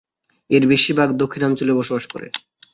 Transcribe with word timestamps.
এর 0.49 0.63
বেশিরভাগ 0.71 1.09
দক্ষিণাঞ্চলে 1.21 1.73
বসবাস 1.79 2.03
করে। 2.13 2.27